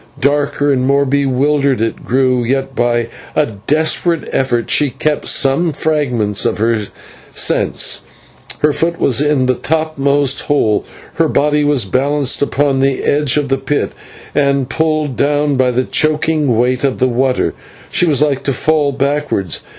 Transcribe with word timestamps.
Darker 0.19 0.71
and 0.73 0.87
more 0.87 1.05
bewildered 1.05 1.79
it 1.79 2.03
grew, 2.03 2.43
yet 2.43 2.75
by 2.75 3.07
a 3.35 3.45
desperate 3.67 4.27
effort 4.31 4.71
she 4.71 4.89
kept 4.89 5.27
some 5.27 5.71
fragment 5.73 6.43
of 6.43 6.57
her 6.57 6.87
sense. 7.29 8.01
Her 8.63 8.73
foot 8.73 8.99
was 8.99 9.21
in 9.21 9.45
the 9.45 9.53
topmost 9.53 10.41
hole, 10.47 10.85
her 11.17 11.27
body 11.27 11.63
was 11.63 11.85
balanced 11.85 12.41
upon 12.41 12.79
the 12.79 13.03
edge 13.03 13.37
of 13.37 13.49
the 13.49 13.59
pit, 13.59 13.91
and, 14.33 14.67
pulled 14.69 15.17
down 15.17 15.55
by 15.55 15.69
the 15.69 15.83
choking 15.83 16.57
weight 16.57 16.83
of 16.83 16.97
the 16.97 17.07
water, 17.07 17.53
she 17.91 18.07
was 18.07 18.23
like 18.23 18.41
to 18.45 18.53
fall 18.53 18.91
backwards. 18.91 19.61